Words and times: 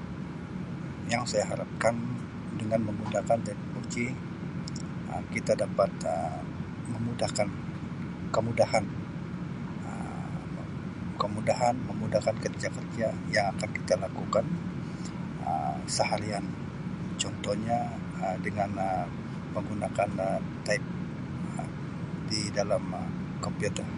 Yang 1.12 1.24
saya 1.32 1.44
harapkan 1.52 1.94
dengan 2.60 2.80
menggunakan 2.88 3.38
teknologi 3.48 4.06
Um 5.12 5.24
kita 5.34 5.52
dapat 5.64 5.88
Um 6.12 6.44
memudahkan 6.92 7.48
kemudahan 8.36 8.84
Um 9.88 10.60
kemudahan 11.22 11.74
memudahkan 11.88 12.36
kerja-kerja 12.44 13.06
yang 13.34 13.46
akan 13.52 13.70
kita 13.78 13.94
lakukan 14.04 14.44
Um 15.48 15.78
seharian. 15.96 16.44
Contohnya 17.22 17.78
Um 18.22 18.36
dengan 18.46 18.70
Um 18.88 19.08
menggunakan 19.56 20.10
Um 20.28 20.42
taip 20.68 20.84
Um 21.58 21.68
di 22.30 22.40
dalam 22.58 22.82
Um 22.98 23.08
komputer. 23.44 23.88